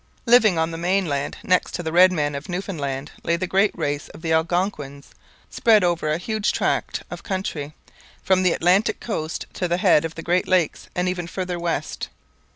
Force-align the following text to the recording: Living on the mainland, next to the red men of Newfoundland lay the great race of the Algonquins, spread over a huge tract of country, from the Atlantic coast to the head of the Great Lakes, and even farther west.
Living 0.25 0.57
on 0.57 0.71
the 0.71 0.79
mainland, 0.79 1.37
next 1.43 1.75
to 1.75 1.83
the 1.83 1.91
red 1.91 2.11
men 2.11 2.33
of 2.33 2.49
Newfoundland 2.49 3.11
lay 3.21 3.35
the 3.35 3.45
great 3.45 3.69
race 3.77 4.09
of 4.09 4.23
the 4.23 4.33
Algonquins, 4.33 5.11
spread 5.51 5.83
over 5.83 6.09
a 6.09 6.17
huge 6.17 6.51
tract 6.51 7.03
of 7.11 7.21
country, 7.21 7.75
from 8.23 8.41
the 8.41 8.53
Atlantic 8.53 8.99
coast 8.99 9.45
to 9.53 9.67
the 9.67 9.77
head 9.77 10.03
of 10.03 10.15
the 10.15 10.23
Great 10.23 10.47
Lakes, 10.47 10.89
and 10.95 11.07
even 11.07 11.27
farther 11.27 11.59
west. 11.59 12.09